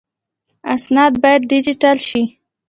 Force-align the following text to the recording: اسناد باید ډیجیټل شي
اسناد 0.75 1.13
باید 1.23 1.41
ډیجیټل 1.51 1.97
شي 2.07 2.23